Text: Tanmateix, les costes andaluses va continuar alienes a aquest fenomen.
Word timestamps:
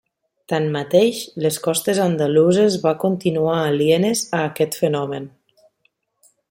Tanmateix, 0.51 1.19
les 1.45 1.59
costes 1.67 2.01
andaluses 2.05 2.79
va 2.87 2.95
continuar 3.05 3.61
alienes 3.69 4.27
a 4.39 4.41
aquest 4.51 4.83
fenomen. 4.85 5.33